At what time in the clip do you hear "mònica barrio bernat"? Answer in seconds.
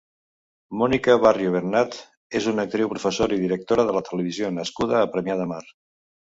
0.81-1.99